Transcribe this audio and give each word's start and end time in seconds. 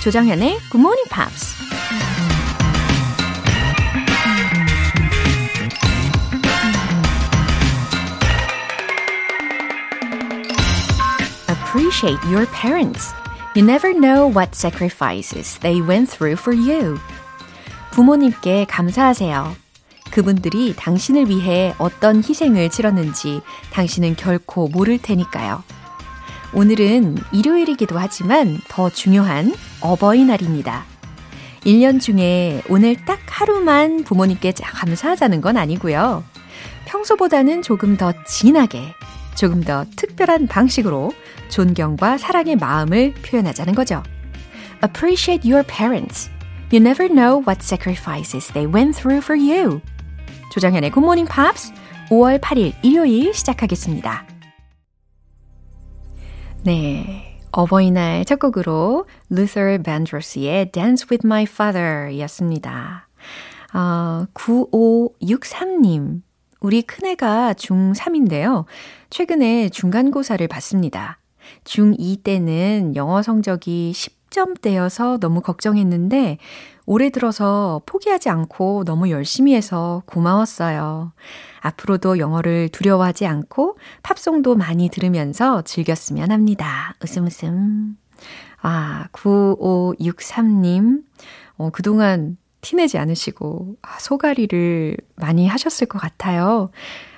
조정현의 0.00 0.58
Good 0.70 0.78
Morning 0.78 1.08
Pops. 1.10 1.60
Appreciate 11.50 12.18
your 12.30 12.46
parents. 12.46 13.12
You 13.54 13.62
never 13.62 13.92
know 13.92 14.26
what 14.26 14.54
sacrifices 14.54 15.58
they 15.60 15.82
went 15.82 16.10
through 16.10 16.38
for 16.38 16.56
you. 16.56 16.98
부모님께 17.90 18.64
감사하세요. 18.70 19.54
그분들이 20.10 20.74
당신을 20.76 21.28
위해 21.28 21.74
어떤 21.76 22.24
희생을 22.24 22.70
치렀는지 22.70 23.42
당신은 23.70 24.16
결코 24.16 24.68
모를 24.68 24.96
테니까요. 24.96 25.62
오늘은 26.54 27.18
일요일이기도 27.32 27.98
하지만 27.98 28.60
더 28.68 28.88
중요한 28.88 29.52
어버이날입니다. 29.80 30.84
1년 31.64 32.00
중에 32.00 32.62
오늘 32.68 32.96
딱 33.04 33.18
하루만 33.26 34.04
부모님께 34.04 34.52
감사하자는 34.52 35.40
건 35.40 35.56
아니고요. 35.56 36.24
평소보다는 36.86 37.62
조금 37.62 37.96
더 37.96 38.12
진하게, 38.26 38.94
조금 39.36 39.62
더 39.62 39.84
특별한 39.96 40.48
방식으로 40.48 41.12
존경과 41.48 42.18
사랑의 42.18 42.56
마음을 42.56 43.14
표현하자는 43.14 43.74
거죠. 43.74 44.02
Appreciate 44.82 45.50
your 45.50 45.66
parents. 45.66 46.30
You 46.72 46.80
never 46.80 47.08
know 47.08 47.42
what 47.46 47.62
sacrifices 47.62 48.52
they 48.52 48.66
went 48.66 48.96
through 48.96 49.22
for 49.22 49.38
you. 49.38 49.80
조정현의 50.52 50.90
Good 50.90 51.04
Morning 51.04 51.30
Pops 51.30 51.72
5월 52.10 52.40
8일 52.40 52.72
일요일 52.82 53.34
시작하겠습니다. 53.34 54.26
네. 56.64 57.29
어버이날 57.52 58.24
첫 58.24 58.38
곡으로 58.38 59.06
Luther 59.30 59.82
Vandross의 59.82 60.70
Dance 60.72 61.06
with 61.10 61.26
My 61.26 61.42
Father 61.42 62.16
였습니다. 62.20 63.08
어, 63.74 64.26
9563님. 64.34 66.22
우리 66.60 66.82
큰애가 66.82 67.54
중3인데요. 67.54 68.66
최근에 69.08 69.70
중간고사를 69.70 70.46
봤습니다. 70.46 71.18
중2 71.64 72.22
때는 72.22 72.94
영어 72.96 73.22
성적이 73.22 73.92
10점대여서 73.94 75.18
너무 75.18 75.40
걱정했는데 75.40 76.38
올해 76.86 77.10
들어서 77.10 77.82
포기하지 77.86 78.28
않고 78.28 78.84
너무 78.84 79.10
열심히 79.10 79.54
해서 79.54 80.02
고마웠어요. 80.06 81.12
앞으로도 81.60 82.18
영어를 82.18 82.68
두려워하지 82.70 83.26
않고 83.26 83.76
팝송도 84.02 84.56
많이 84.56 84.88
들으면서 84.88 85.62
즐겼으면 85.62 86.30
합니다. 86.30 86.94
웃음 87.02 87.26
웃음. 87.26 87.96
아, 88.62 89.06
9563님. 89.12 91.02
어, 91.56 91.70
그동안 91.70 92.36
티내지 92.60 92.98
않으시고, 92.98 93.76
아, 93.82 93.98
소가리를 93.98 94.96
많이 95.16 95.46
하셨을 95.46 95.86
것 95.86 95.98
같아요. 95.98 96.70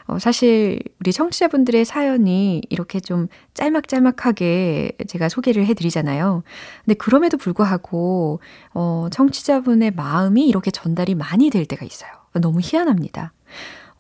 어, 0.07 0.19
사실 0.19 0.81
우리 1.01 1.13
청취자분들의 1.13 1.85
사연이 1.85 2.63
이렇게 2.71 3.01
좀 3.01 3.29
짤막짤막하게 3.55 4.93
제가 5.09 5.29
소개를 5.29 5.65
해드리잖아요. 5.67 6.43
근데 6.85 6.95
그럼에도 6.95 7.37
불구하고 7.37 8.41
어, 8.75 9.07
청취자분의 9.11 9.93
마음이 9.93 10.47
이렇게 10.47 10.71
전달이 10.71 11.15
많이 11.15 11.51
될 11.51 11.67
때가 11.67 11.87
있어요. 11.87 12.11
너무 12.35 12.61
희한합니다. 12.63 13.33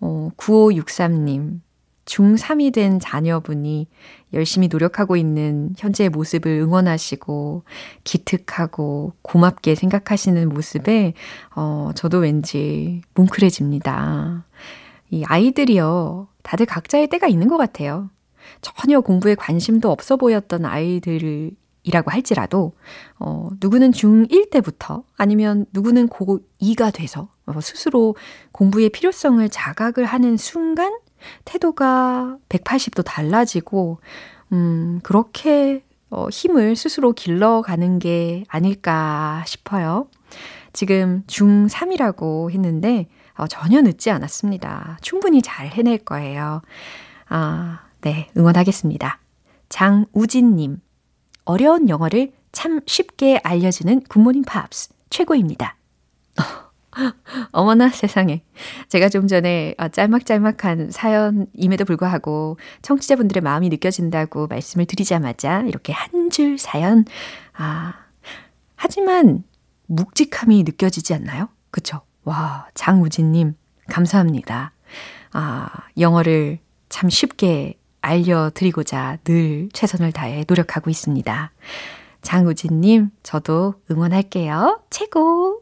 어, 0.03 0.31
9563님. 0.37 1.61
중3이 2.05 2.75
된 2.75 2.99
자녀분이 2.99 3.87
열심히 4.33 4.67
노력하고 4.67 5.17
있는 5.17 5.73
현재의 5.79 6.11
모습을 6.11 6.51
응원하시고 6.59 7.63
기특하고 8.03 9.13
고맙게 9.23 9.77
생각하시는 9.77 10.49
모습에 10.49 11.15
어, 11.55 11.91
저도 11.95 12.19
왠지 12.19 13.03
뭉클해집니다. 13.15 14.45
이 15.11 15.23
아이들이요, 15.25 16.27
다들 16.43 16.67
각자의 16.67 17.09
때가 17.09 17.29
있는 17.29 17.47
것 17.47 17.57
같아요. 17.57 18.11
전혀 18.61 19.01
공부에 19.01 19.37
관심도 19.37 19.93
없어 19.93 20.17
보였던 20.17 20.65
아이들이라고 20.65 22.11
할지라도, 22.11 22.73
어, 23.21 23.51
누구는 23.61 23.93
중1 23.93 24.51
때부터 24.51 25.05
아니면 25.17 25.67
누구는 25.73 26.09
고2가 26.09 26.93
돼서 26.93 27.23
어, 27.23 27.32
스스로 27.61 28.17
공부의 28.53 28.91
필요성을 28.91 29.47
자각을 29.49 30.05
하는 30.05 30.37
순간 30.37 30.97
태도가 31.45 32.37
180도 32.49 33.05
달라지고, 33.05 34.01
음, 34.53 35.01
그렇게 35.03 35.85
어, 36.11 36.29
힘을 36.29 36.77
스스로 36.77 37.13
길러가는 37.13 37.99
게 37.99 38.45
아닐까 38.49 39.43
싶어요. 39.47 40.09
지금 40.75 41.23
중3이라고 41.27 42.51
했는데, 42.51 43.09
어, 43.35 43.47
전혀 43.47 43.81
늦지 43.81 44.11
않았습니다. 44.11 44.99
충분히 45.01 45.41
잘 45.41 45.69
해낼 45.69 45.97
거예요. 45.99 46.61
아, 47.29 47.81
네, 48.03 48.29
응원하겠습니다. 48.37 49.21
장우진님, 49.71 50.81
어려운 51.47 51.89
영어를 51.89 52.33
참 52.53 52.81
쉽게 52.87 53.41
알려주는 53.43 54.03
굿모닝 54.03 54.43
팝스 54.43 54.91
최고입니다. 55.09 55.77
어머나 57.53 57.89
세상에. 57.89 58.43
제가 58.89 59.09
좀 59.09 59.27
전에 59.27 59.75
어, 59.79 59.89
짤막짤막한 59.89 60.91
사연임에도 60.91 61.85
불구하고 61.85 62.59
청취자분들의 62.83 63.43
마음이 63.43 63.69
느껴진다고 63.71 64.47
말씀을 64.47 64.87
드리자마자 64.87 65.61
이렇게 65.63 65.93
한 65.93 66.31
줄 66.31 66.59
사연. 66.59 67.05
아, 67.55 67.93
하지만 68.77 69.45
묵직함이 69.87 70.63
느껴지지 70.63 71.13
않나요? 71.15 71.49
그쵸? 71.71 72.01
와, 72.25 72.67
장우진님, 72.75 73.55
감사합니다. 73.89 74.73
아, 75.33 75.69
영어를 75.99 76.59
참 76.89 77.11
쉽게 77.11 77.79
알려드리고자 78.01 79.19
늘 79.25 79.69
최선을 79.73 80.13
다해 80.13 80.45
노력하고 80.49 80.89
있습니다. 80.91 81.53
장우진님, 82.23 83.11
저도 83.23 83.75
응원할게요. 83.91 84.81
최고! 84.91 85.62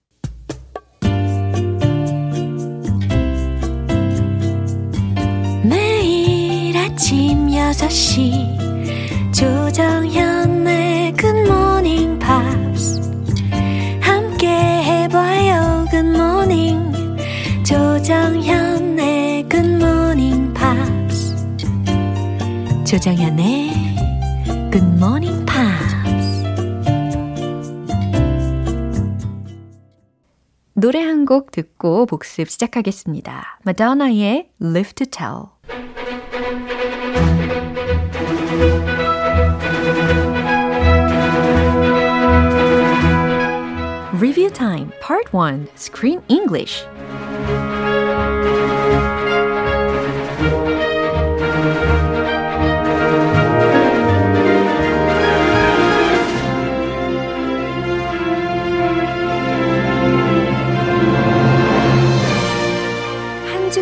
아침 7.01 7.47
6시 7.47 9.33
조정현의 9.33 11.13
굿모닝 11.13 12.19
팝스 12.19 13.01
Good 15.89 16.09
morning 16.15 16.93
조정현의 17.65 19.49
Good 19.49 19.83
morning 19.83 20.53
pops 20.53 21.35
조정현의 22.85 23.71
pops 24.69 26.43
노래 30.75 30.99
한 31.01 31.25
곡 31.25 31.49
듣고 31.49 32.05
복습 32.05 32.47
시작하겠습니다. 32.49 33.59
마더나의 33.63 34.51
Live 34.61 34.93
to 34.93 35.07
Tell 35.09 35.80
Review 44.21 44.51
Time 44.51 44.91
Part 45.01 45.33
1 45.33 45.67
Screen 45.75 46.21
English 46.27 46.85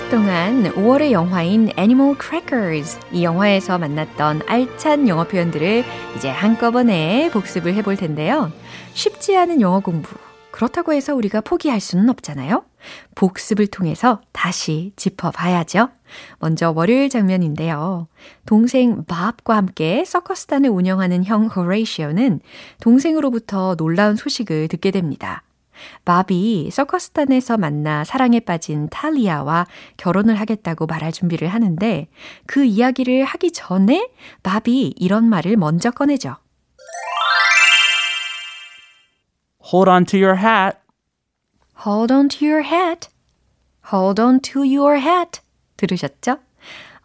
동안 0.10 0.64
5월의 0.74 1.12
영화인 1.12 1.70
Animal 1.78 2.16
Crackers 2.20 2.98
이 3.12 3.24
영화에서 3.24 3.78
만났던 3.78 4.42
알찬 4.48 5.08
영어 5.08 5.26
표현들을 5.26 5.84
이제 6.16 6.30
한꺼번에 6.30 7.30
복습을 7.32 7.76
해볼 7.76 7.96
텐데요. 7.96 8.52
쉽지 8.94 9.38
않은 9.38 9.62
영어 9.62 9.82
공부 9.82 10.16
그렇다고 10.60 10.92
해서 10.92 11.16
우리가 11.16 11.40
포기할 11.40 11.80
수는 11.80 12.10
없잖아요. 12.10 12.66
복습을 13.16 13.68
통해서 13.68 14.20
다시 14.34 14.92
짚어봐야죠. 14.98 15.88
먼저 16.40 16.72
월요일 16.76 17.08
장면인데요. 17.08 18.10
동생 18.46 19.06
밥과 19.06 19.56
함께 19.56 20.04
서커스단을 20.04 20.70
운영하는 20.70 21.24
형 21.24 21.46
호레이시오는 21.46 22.42
동생으로부터 22.82 23.76
놀라운 23.76 24.18
소식을 24.18 24.68
듣게 24.68 24.92
됩니다. 24.92 25.44
밥이 26.04 26.72
서커스단에서 26.74 27.56
만나 27.56 28.04
사랑에 28.04 28.42
빠진 28.42 28.90
탈리아와 28.90 29.66
결혼을 29.96 30.36
하겠다고 30.36 30.88
말할 30.88 31.14
준비를 31.14 31.48
하는데 31.48 32.10
그 32.46 32.66
이야기를 32.66 33.24
하기 33.24 33.54
전에 33.54 34.10
밥이 34.44 34.96
이런 34.98 35.24
말을 35.24 35.56
먼저 35.56 35.90
꺼내죠. 35.90 36.36
Hold 39.72 39.90
on 39.90 40.06
to 40.06 40.18
your 40.18 40.38
hat. 40.44 40.78
Hold 41.86 42.12
on 42.12 42.30
to 42.30 42.48
your 42.48 42.64
hat. 42.66 43.10
Hold 43.92 44.22
on 44.22 44.40
to 44.42 44.62
your 44.62 45.00
hat. 45.00 45.42
들으셨죠? 45.78 46.38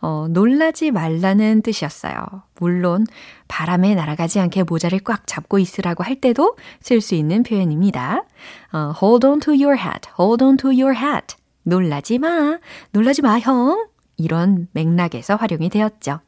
어, 0.00 0.26
놀라지 0.28 0.90
말라는 0.90 1.62
뜻이었어요. 1.62 2.24
물론 2.58 3.06
바람에 3.48 3.94
날아가지 3.94 4.38
않게 4.40 4.64
모자를 4.64 5.00
꽉 5.00 5.26
잡고 5.26 5.58
있으라고 5.58 6.04
할 6.04 6.20
때도 6.20 6.56
쓸 6.80 7.00
수 7.00 7.14
있는 7.14 7.42
표현입니다. 7.42 8.24
어, 8.72 8.92
hold 9.00 9.26
on 9.26 9.40
to 9.40 9.54
your 9.54 9.78
hat, 9.78 10.08
hold 10.18 10.44
on 10.44 10.56
to 10.56 10.70
your 10.70 10.94
hat. 10.94 11.36
놀라지 11.62 12.18
마, 12.18 12.58
놀라지 12.92 13.22
마, 13.22 13.38
형. 13.38 13.88
이런 14.16 14.68
맥락에서 14.72 15.36
활용이 15.36 15.70
되었죠. 15.70 16.20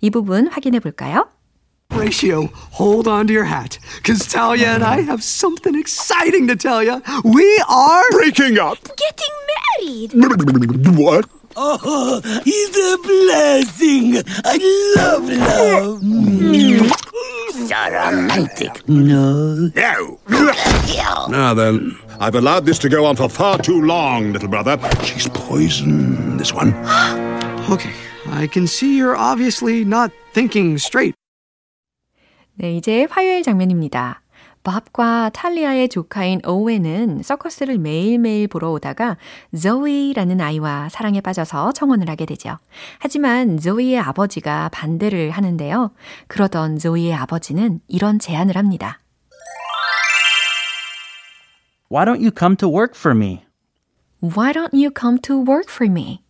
이 0.00 0.10
부분 0.10 0.46
확인해 0.48 0.78
볼까요? 0.78 1.28
Ratio, 1.90 2.46
hold 2.54 3.06
on 3.08 3.26
to 3.26 3.32
your 3.32 3.44
hat, 3.44 3.78
because 3.96 4.26
Talia 4.26 4.68
and 4.68 4.82
I 4.82 5.00
have 5.02 5.22
something 5.22 5.74
exciting 5.74 6.46
to 6.48 6.56
tell 6.56 6.82
you. 6.82 7.02
We 7.24 7.62
are 7.68 8.10
breaking 8.10 8.58
up. 8.58 8.78
Getting 8.96 9.34
married. 9.78 10.12
What? 10.96 11.28
Oh, 11.56 12.20
he's 12.44 12.76
a 12.76 12.96
blessing. 13.02 14.22
I 14.44 14.56
love 14.96 15.28
love. 15.28 16.00
So 17.68 17.90
romantic. 17.90 18.88
No. 18.88 19.70
No. 19.74 20.18
now 20.28 21.50
ah, 21.50 21.54
then, 21.54 21.98
I've 22.20 22.34
allowed 22.34 22.66
this 22.66 22.78
to 22.80 22.88
go 22.88 23.04
on 23.04 23.16
for 23.16 23.28
far 23.28 23.58
too 23.58 23.82
long, 23.82 24.32
little 24.32 24.48
brother. 24.48 24.78
She's 25.02 25.28
poison, 25.28 26.36
this 26.36 26.52
one. 26.54 26.72
okay. 27.70 27.92
I 28.26 28.46
can 28.46 28.66
see 28.66 28.96
you're 28.96 29.16
obviously 29.16 29.84
not 29.84 30.12
thinking 30.32 30.78
straight. 30.78 31.14
네, 32.60 32.76
이제 32.76 33.06
화요일 33.08 33.42
장면입니다. 33.42 34.20
밥과 34.64 35.30
탈리아의 35.30 35.88
조카인 35.88 36.42
오웬은 36.44 37.22
서커스를 37.22 37.78
매일매일 37.78 38.48
보러 38.48 38.70
오다가 38.72 39.16
조이라는 39.58 40.38
아이와 40.38 40.90
사랑에 40.90 41.22
빠져서 41.22 41.72
청혼을 41.72 42.10
하게 42.10 42.26
되죠. 42.26 42.58
하지만 42.98 43.58
조이의 43.58 43.98
아버지가 44.00 44.68
반대를 44.74 45.30
하는데요. 45.30 45.92
그러던 46.26 46.78
조이의 46.78 47.14
아버지는 47.14 47.80
이런 47.88 48.18
제안을 48.18 48.58
합니다. 48.58 49.00
Why 51.90 52.04
don't 52.04 52.20
you 52.20 52.30
come 52.38 52.56
to 52.56 52.68
work 52.68 52.92
for 52.94 53.16
me? 53.16 53.46
Why 54.20 54.52
don't 54.52 54.74
you 54.74 54.90
come 54.94 55.18
to 55.22 55.38
work 55.38 55.72
for 55.72 55.90
me? 55.90 56.22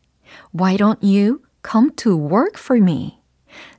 Why 0.53 0.77
don't 0.77 1.03
you 1.03 1.41
come 1.69 1.91
to 1.97 2.17
work 2.17 2.56
for 2.56 2.81
me? 2.81 3.19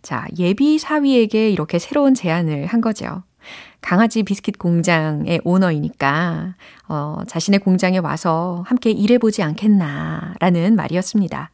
자, 0.01 0.27
예비 0.37 0.79
사위에게 0.79 1.49
이렇게 1.49 1.79
새로운 1.79 2.13
제안을 2.13 2.65
한 2.65 2.81
거죠. 2.81 3.23
강아지 3.81 4.23
비스킷 4.23 4.59
공장의 4.59 5.41
오너이니까 5.43 6.53
어, 6.87 7.21
자신의 7.27 7.59
공장에 7.61 7.97
와서 7.97 8.63
함께 8.67 8.91
일해보지 8.91 9.41
않겠나라는 9.41 10.75
말이었습니다. 10.75 11.51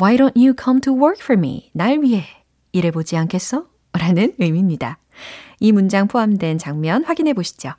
Why 0.00 0.16
don't 0.16 0.36
you 0.36 0.54
come 0.58 0.80
to 0.80 0.94
work 0.94 1.22
for 1.22 1.38
me? 1.38 1.70
날 1.72 2.00
위해 2.02 2.24
일해보지 2.72 3.16
않겠어? 3.16 3.66
라는 3.92 4.32
의미입니다. 4.38 4.98
이 5.60 5.72
문장 5.72 6.08
포함된 6.08 6.58
장면 6.58 7.04
확인해 7.04 7.32
보시죠. 7.32 7.72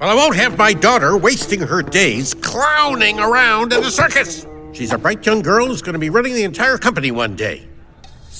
Well, 0.00 0.10
I 0.10 0.16
won't 0.16 0.34
have 0.34 0.54
my 0.54 0.72
daughter 0.72 1.16
wasting 1.16 1.60
her 1.60 1.82
days 1.82 2.34
clowning 2.40 3.20
around 3.20 3.74
in 3.74 3.82
the 3.82 3.90
circus. 3.90 4.46
She's 4.72 4.92
a 4.92 4.98
bright 4.98 5.26
young 5.26 5.42
girl 5.42 5.66
who's 5.66 5.82
going 5.82 5.92
to 5.92 6.00
be 6.00 6.08
running 6.08 6.32
the 6.32 6.44
entire 6.44 6.78
company 6.78 7.10
one 7.10 7.36
day. 7.36 7.69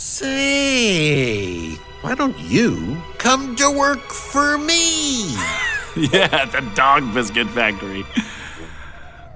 Say, 0.02 1.74
why 2.00 2.14
don't 2.14 2.38
you 2.38 2.96
come 3.18 3.54
to 3.56 3.70
work 3.70 4.10
for 4.10 4.56
me? 4.56 5.36
Yeah, 5.94 6.46
the 6.46 6.62
dog 6.74 7.12
biscuit 7.12 7.50
factory. 7.50 8.06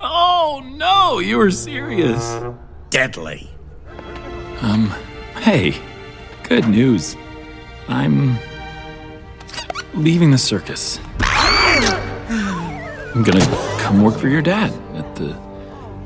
Oh 0.00 0.62
no, 0.64 1.18
you 1.18 1.36
were 1.36 1.50
serious. 1.50 2.40
Deadly. 2.88 3.50
Um, 4.62 4.86
hey, 5.42 5.74
good 6.44 6.66
news. 6.66 7.14
I'm 7.88 8.38
leaving 9.92 10.30
the 10.30 10.38
circus. 10.38 10.98
I'm 11.20 13.22
gonna 13.22 13.44
come 13.80 14.02
work 14.02 14.16
for 14.16 14.28
your 14.28 14.42
dad 14.42 14.72
at 14.94 15.14
the 15.14 15.38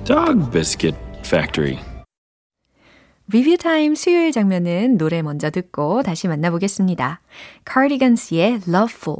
dog 0.05 0.50
biscuit 0.50 0.96
factory. 1.25 1.78
리뷰 3.31 3.59
타임 3.59 3.95
수요일 3.95 4.33
장면은 4.33 4.97
노래 4.97 5.21
먼저 5.21 5.51
듣고 5.51 6.03
다시 6.03 6.29
만나보겠습니다. 6.29 7.21
Cardigans의 7.71 8.61
Loveful. 8.67 9.19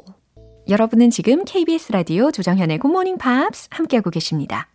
여러분은 0.67 1.11
지금 1.11 1.45
KBS 1.45 1.93
라디오 1.93 2.31
조정현의 2.31 2.79
Good 2.79 2.91
Morning 2.91 3.23
Pops 3.23 3.69
함께하고 3.71 4.09
계십니다. 4.09 4.67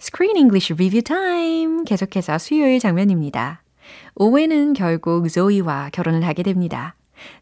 Screen 0.00 0.34
English 0.34 0.72
Review 0.72 1.02
Time 1.02 1.84
계속해서 1.84 2.38
수요일 2.38 2.78
장면입니다. 2.78 3.62
오웬은 4.14 4.72
결국 4.72 5.28
조이와 5.28 5.90
결혼을 5.92 6.26
하게 6.26 6.42
됩니다. 6.42 6.94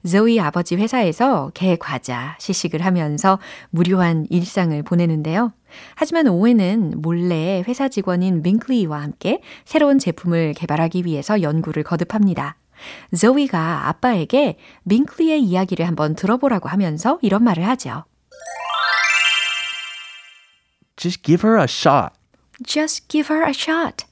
조이 0.05 0.40
아버지 0.40 0.75
회사에서 0.75 1.52
개 1.55 1.76
과자 1.76 2.35
시식을 2.40 2.85
하면서 2.85 3.38
무료한 3.70 4.26
일상을 4.29 4.82
보내는데요. 4.82 5.52
하지만 5.94 6.26
오웬은 6.28 7.00
몰래 7.02 7.62
회사 7.66 7.88
직원인 7.88 8.42
윙클리와 8.44 9.00
함께 9.00 9.40
새로운 9.64 9.98
제품을 9.98 10.54
개발하기 10.54 11.04
위해서 11.04 11.42
연구를 11.42 11.82
거듭합니다. 11.82 12.56
조이가 13.18 13.88
아빠에게 13.88 14.58
윙클리의 14.84 15.42
이야기를 15.42 15.87
한번 15.87 16.14
들어보라고 16.14 16.68
하면서 16.68 17.18
이런 17.22 17.44
말을 17.44 17.66
하죠. 17.68 18.04
Just 20.96 21.22
give 21.22 21.48
her 21.48 21.60
a 21.60 21.66
shot. 21.68 22.14
Just 22.64 23.08
give 23.08 23.34
her 23.34 23.46
a 23.46 23.54
shot. 23.54 24.04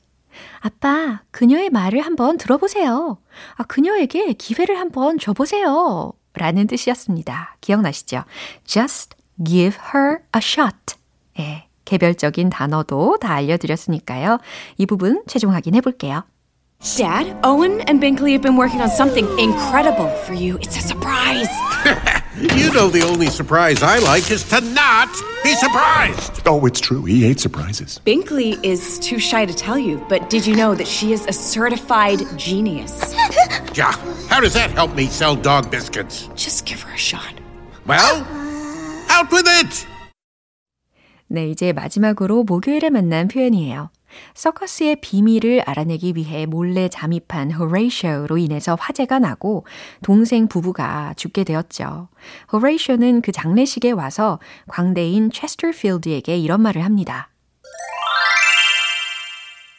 아빠, 0.61 1.23
그녀의 1.31 1.71
말을 1.71 2.01
한번 2.01 2.37
들어보세요. 2.39 3.19
아, 3.57 3.63
그녀에게 3.65 4.35
기회를 4.35 4.79
한번 4.79 5.19
줘보세요. 5.19 6.13
라는 6.35 6.67
뜻이었습니다. 6.67 7.57
기억나시죠? 7.61 8.25
Just 8.65 9.17
give 9.45 9.79
her 9.95 10.19
a 10.35 10.41
shot. 10.41 10.97
예, 11.40 11.68
개별적인 11.86 12.50
단어도 12.50 13.18
다 13.20 13.34
알려드렸으니까요. 13.34 14.40
이 14.78 14.86
부분 14.86 15.24
최종 15.28 15.54
확인해 15.54 15.82
볼게요. 15.82 16.24
Dad, 16.98 17.36
Owen 17.44 17.82
and 17.88 18.02
Binkley 18.02 18.32
have 18.32 18.42
been 18.42 18.58
working 18.58 18.82
on 18.82 18.90
something 18.90 19.28
incredible 19.38 20.10
for 20.26 20.34
you. 20.34 20.58
It's 20.62 20.76
a 20.78 20.82
surprise. 20.82 21.50
You 22.36 22.74
know 22.74 22.90
the 22.90 23.04
only 23.04 23.28
surprise 23.28 23.84
I 23.84 24.00
like 24.00 24.32
is 24.32 24.44
to 24.50 24.62
not 24.62 25.08
be 25.44 25.54
surprised. 25.54 26.42
Oh, 26.48 26.66
it's 26.66 26.80
true. 26.80 27.06
He 27.06 27.22
hates 27.22 27.44
surprises. 27.44 28.00
Binkley 28.04 28.58
is 28.64 28.98
too 28.98 29.20
shy 29.20 29.46
to 29.46 29.54
tell 29.54 29.78
you, 29.78 30.04
but 30.10 30.32
did 30.32 30.48
you 30.48 30.56
know 30.56 30.74
that 30.74 30.88
she 30.88 31.14
is 31.14 31.28
a 31.28 31.34
certified 31.34 32.24
genius? 32.36 33.14
Yeah, 33.76 33.92
how 34.28 34.40
does 34.40 34.54
that 34.56 34.72
help 34.72 34.96
me 34.96 35.06
sell 35.06 35.36
dog 35.36 35.70
biscuits? 35.70 36.30
Just 36.36 36.66
give 36.66 36.82
her 36.82 36.96
a 36.96 36.98
shot. 36.98 37.34
Well, 37.86 38.26
out 39.10 39.32
with 39.32 39.46
it! 39.46 39.86
네, 41.29 41.49
이제 41.51 41.73
마지막으로 41.73 42.45
목요일에 42.45 42.91
만난 42.91 43.29
표현이에요. 43.29 43.91
서커스의 44.35 44.97
비밀을 45.01 45.63
알아내기 45.67 46.15
위해 46.15 46.47
몰래 46.47 46.89
잠입한 46.89 47.51
호레이쇼로 47.51 48.39
인해서 48.39 48.77
화재가 48.79 49.19
나고 49.19 49.67
동생 50.03 50.47
부부가 50.47 51.13
죽게 51.17 51.45
되었죠. 51.45 52.09
호레이쇼는 52.53 53.21
그 53.23 53.33
장례식에 53.33 53.91
와서 53.91 54.39
광대인 54.69 55.31
체스터필드에게 55.31 56.39
이런 56.39 56.63
말을 56.63 56.85
합니다. 56.85 57.31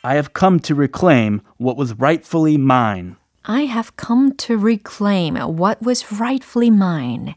I 0.04 0.16
have 0.16 0.30
come 0.38 0.60
to 0.60 0.76
reclaim 0.76 1.42
what 1.60 1.78
was 1.80 1.96
rightfully 1.98 2.56
mine. 2.56 3.16
I 3.44 3.64
have 3.64 3.92
come 3.98 4.36
to 4.38 4.58
reclaim 4.58 5.36
what 5.36 5.80
was 5.86 6.06
rightfully 6.14 6.70
mine. 6.70 7.36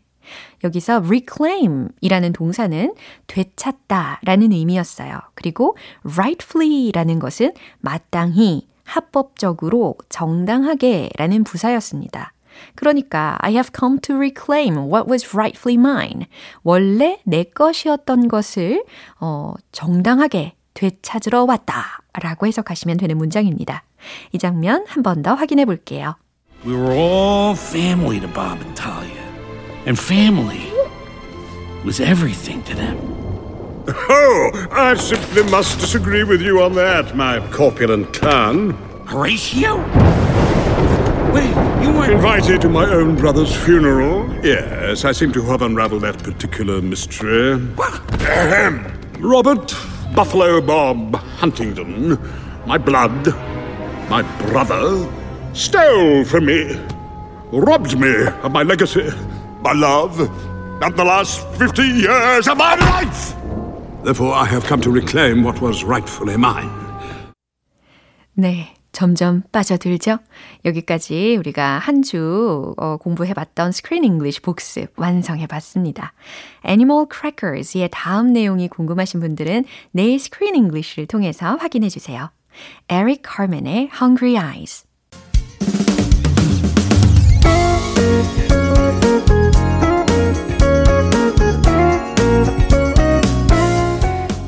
여기서 0.64 1.02
reclaim 1.06 1.88
이라는 2.00 2.32
동사는 2.32 2.94
되찾다 3.26 4.20
라는 4.24 4.52
의미였어요. 4.52 5.18
그리고 5.34 5.76
rightfully 6.04 6.90
라는 6.92 7.18
것은 7.18 7.52
마땅히, 7.78 8.66
합법적으로, 8.84 9.94
정당하게 10.08 11.10
라는 11.16 11.44
부사였습니다. 11.44 12.32
그러니까 12.74 13.36
I 13.40 13.52
have 13.52 13.70
come 13.78 14.00
to 14.00 14.16
reclaim 14.16 14.76
what 14.76 15.10
was 15.10 15.26
rightfully 15.34 15.78
mine. 15.80 16.26
원래 16.62 17.20
내 17.24 17.44
것이었던 17.44 18.28
것을 18.28 18.84
어, 19.20 19.54
정당하게 19.72 20.54
되찾으러 20.74 21.44
왔다. 21.44 22.00
라고 22.20 22.46
해석하시면 22.46 22.96
되는 22.96 23.16
문장입니다. 23.16 23.84
이 24.32 24.38
장면 24.38 24.84
한 24.88 25.02
번 25.02 25.22
더 25.22 25.34
확인해 25.34 25.64
볼게요. 25.64 26.16
We 26.66 26.74
were 26.74 26.92
all 26.92 27.54
family 27.56 28.18
to 28.20 28.28
Bob 28.28 28.60
and 28.62 28.74
Talia. 28.74 29.29
And 29.86 29.98
family 29.98 30.70
was 31.84 32.00
everything 32.00 32.62
to 32.64 32.74
them. 32.74 32.98
Oh, 33.88 34.68
I 34.70 34.94
simply 34.94 35.42
must 35.50 35.80
disagree 35.80 36.22
with 36.22 36.42
you 36.42 36.62
on 36.62 36.74
that, 36.74 37.16
my 37.16 37.40
corpulent 37.50 38.12
clown. 38.12 38.72
Horatio? 39.06 39.78
Wait, 41.32 41.50
you 41.82 41.92
weren't. 41.92 42.12
Invited 42.12 42.60
to 42.60 42.68
my 42.68 42.84
own 42.84 43.16
brother's 43.16 43.54
funeral? 43.54 44.28
Yes, 44.44 45.04
I 45.04 45.12
seem 45.12 45.32
to 45.32 45.42
have 45.42 45.62
unraveled 45.62 46.02
that 46.02 46.22
particular 46.22 46.82
mystery. 46.82 47.54
Ahem. 47.78 48.84
Robert 49.18 49.74
Buffalo 50.14 50.60
Bob 50.60 51.14
Huntington, 51.14 52.18
my 52.66 52.78
blood, 52.78 53.28
my 54.08 54.22
brother, 54.48 55.08
stole 55.52 56.24
from 56.24 56.46
me, 56.46 56.78
robbed 57.52 57.98
me 57.98 58.26
of 58.42 58.52
my 58.52 58.62
legacy, 58.62 59.10
my 59.62 59.72
love, 59.72 60.20
and 60.82 60.96
the 60.96 61.04
last 61.04 61.46
50 61.58 61.82
years 61.82 62.48
of 62.48 62.56
my 62.56 62.74
life! 62.76 63.34
Therefore, 64.02 64.32
I 64.34 64.46
have 64.46 64.64
come 64.64 64.80
to 64.82 64.90
reclaim 64.90 65.44
what 65.44 65.60
was 65.60 65.84
rightfully 65.84 66.36
mine. 66.36 66.70
네. 68.34 68.80
점점 68.92 69.42
빠져들죠? 69.52 70.18
여기까지 70.64 71.36
우리가 71.36 71.78
한주 71.78 72.74
어, 72.76 72.96
공부해봤던 72.96 73.72
스크린 73.72 74.04
잉글리시 74.04 74.40
복습 74.40 74.92
완성해봤습니다. 74.96 76.12
Animal 76.66 77.06
Crackers의 77.10 77.88
다음 77.92 78.32
내용이 78.32 78.68
궁금하신 78.68 79.20
분들은 79.20 79.64
내일 79.92 80.18
Screen 80.18 80.56
English를 80.56 81.06
통해서 81.06 81.54
확인해주세요. 81.56 82.30
Eric 82.90 83.22
Carmen의 83.24 83.90
Hungry 84.00 84.34
Eyes 84.34 84.89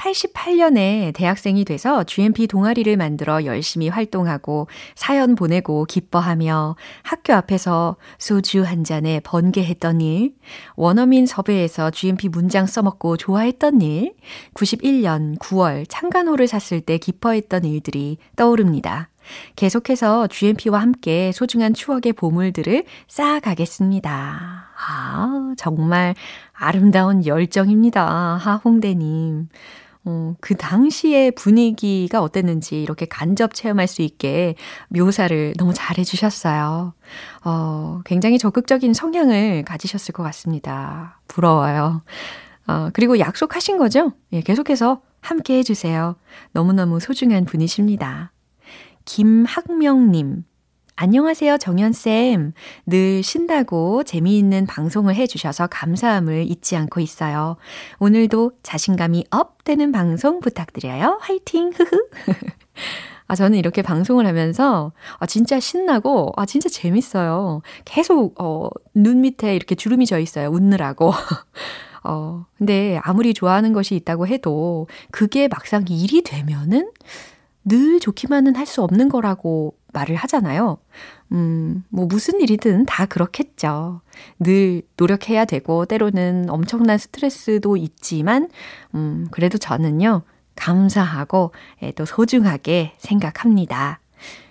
88년에 0.00 1.12
대학생이 1.14 1.64
돼서 1.64 2.04
GMP 2.04 2.46
동아리를 2.46 2.96
만들어 2.96 3.44
열심히 3.44 3.88
활동하고 3.88 4.66
사연 4.94 5.34
보내고 5.34 5.84
기뻐하며 5.84 6.76
학교 7.02 7.34
앞에서 7.34 7.96
소주 8.18 8.62
한 8.62 8.82
잔에 8.82 9.20
번개했던 9.20 10.00
일, 10.00 10.34
원어민 10.74 11.26
섭외에서 11.26 11.90
GMP 11.90 12.28
문장 12.28 12.66
써먹고 12.66 13.18
좋아했던 13.18 13.82
일, 13.82 14.14
91년 14.54 15.38
9월 15.38 15.84
창간호를 15.88 16.48
샀을 16.48 16.80
때 16.80 16.96
기뻐했던 16.96 17.64
일들이 17.64 18.16
떠오릅니다. 18.36 19.10
계속해서 19.54 20.26
GMP와 20.28 20.80
함께 20.80 21.30
소중한 21.32 21.74
추억의 21.74 22.14
보물들을 22.14 22.84
쌓아가겠습니다. 23.06 24.70
아, 24.76 25.54
정말 25.56 26.14
아름다운 26.52 27.24
열정입니다. 27.26 28.36
하홍대님. 28.36 29.48
어, 30.04 30.34
그 30.40 30.56
당시의 30.56 31.32
분위기가 31.32 32.22
어땠는지 32.22 32.82
이렇게 32.82 33.06
간접 33.06 33.52
체험할 33.54 33.86
수 33.86 34.02
있게 34.02 34.54
묘사를 34.88 35.54
너무 35.58 35.74
잘 35.74 35.98
해 35.98 36.04
주셨어요. 36.04 36.94
어, 37.44 38.00
굉장히 38.04 38.38
적극적인 38.38 38.94
성향을 38.94 39.64
가지셨을 39.64 40.12
것 40.12 40.22
같습니다. 40.22 41.20
부러워요. 41.28 42.02
어, 42.66 42.90
그리고 42.92 43.18
약속하신 43.18 43.76
거죠? 43.76 44.12
예, 44.32 44.40
계속해서 44.40 45.02
함께 45.20 45.58
해주세요. 45.58 46.16
너무너무 46.52 47.00
소중한 47.00 47.44
분이십니다. 47.44 48.32
김학명님, 49.04 50.44
안녕하세요, 51.02 51.56
정연쌤. 51.56 52.52
늘 52.84 53.22
신나고 53.22 54.04
재미있는 54.04 54.66
방송을 54.66 55.14
해주셔서 55.14 55.68
감사함을 55.68 56.44
잊지 56.50 56.76
않고 56.76 57.00
있어요. 57.00 57.56
오늘도 58.00 58.52
자신감이 58.62 59.24
up 59.30 59.64
되는 59.64 59.92
방송 59.92 60.40
부탁드려요. 60.40 61.16
화이팅! 61.22 61.70
흐흐. 61.74 62.08
아, 63.28 63.34
저는 63.34 63.56
이렇게 63.56 63.80
방송을 63.80 64.26
하면서, 64.26 64.92
아, 65.18 65.24
진짜 65.24 65.58
신나고, 65.58 66.34
아, 66.36 66.44
진짜 66.44 66.68
재밌어요. 66.68 67.62
계속, 67.86 68.38
어, 68.38 68.68
눈 68.92 69.22
밑에 69.22 69.56
이렇게 69.56 69.74
주름이 69.74 70.04
져 70.04 70.18
있어요. 70.18 70.50
웃느라고. 70.50 71.14
어, 72.04 72.44
근데 72.58 73.00
아무리 73.02 73.32
좋아하는 73.32 73.72
것이 73.72 73.94
있다고 73.94 74.26
해도, 74.26 74.86
그게 75.10 75.48
막상 75.48 75.86
일이 75.88 76.20
되면은, 76.20 76.90
늘 77.64 78.00
좋기만은 78.00 78.56
할 78.56 78.66
수 78.66 78.82
없는 78.82 79.08
거라고 79.08 79.74
말을 79.92 80.16
하잖아요. 80.16 80.78
음, 81.32 81.84
뭐 81.88 82.06
무슨 82.06 82.40
일이든 82.40 82.86
다 82.86 83.06
그렇겠죠. 83.06 84.00
늘 84.38 84.82
노력해야 84.96 85.44
되고 85.44 85.84
때로는 85.84 86.48
엄청난 86.48 86.98
스트레스도 86.98 87.76
있지만 87.76 88.48
음, 88.94 89.26
그래도 89.30 89.58
저는요. 89.58 90.22
감사하고 90.56 91.52
예, 91.82 91.92
또 91.92 92.04
소중하게 92.04 92.94
생각합니다. 92.98 94.00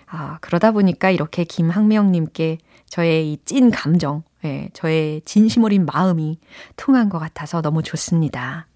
아, 0.06 0.38
그러다 0.40 0.72
보니까 0.72 1.10
이렇게 1.10 1.44
김학명 1.44 2.10
님께 2.12 2.58
저의 2.88 3.32
이 3.32 3.38
찐 3.44 3.70
감정, 3.70 4.24
예, 4.44 4.68
저의 4.72 5.22
진심 5.24 5.62
어린 5.64 5.86
마음이 5.86 6.38
통한 6.76 7.08
것 7.08 7.18
같아서 7.20 7.62
너무 7.62 7.82
좋습니다. 7.82 8.66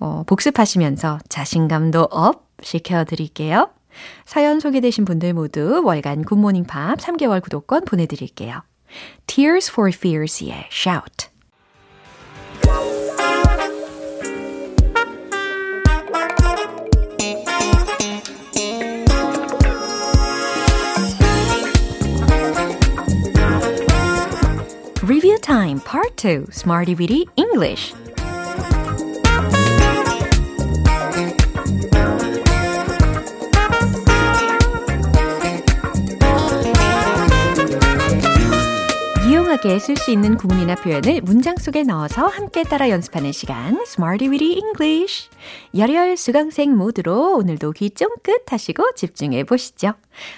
어, 0.00 0.24
복습하시면서 0.26 1.20
자신감도 1.28 2.08
up 2.10 2.48
시켜드릴게요. 2.62 3.70
사연 4.24 4.60
소개되신 4.60 5.04
분들 5.04 5.34
모두 5.34 5.82
월간 5.84 6.24
굿모닝 6.24 6.64
팝 6.64 6.98
3개월 6.98 7.42
구독권 7.42 7.84
보내드릴게요. 7.84 8.62
Tears 9.26 9.70
for 9.70 9.90
Fears의 9.94 10.66
Shout 10.70 11.28
Review 25.02 25.38
Time 25.38 25.80
Part 25.80 26.16
2 26.16 26.46
Smarty 26.50 26.94
Weedy 26.94 27.26
English 27.36 27.94
유용하게 39.64 39.78
쓸 39.78 39.96
수 39.96 40.10
있는 40.10 40.36
구문이나 40.36 40.74
표현을 40.74 41.20
문장 41.20 41.56
속에 41.56 41.82
넣어서 41.82 42.26
함께 42.26 42.62
따라 42.62 42.88
연습하는 42.88 43.30
시간 43.32 43.76
Smarty 43.82 44.30
Weedy 44.30 44.54
English 44.54 45.28
열혈 45.76 46.16
수강생 46.16 46.76
모드로 46.76 47.36
오늘도 47.36 47.72
귀 47.72 47.90
쫑긋 47.90 48.50
하시고 48.50 48.94
집중해 48.94 49.44
보시죠. 49.44 49.92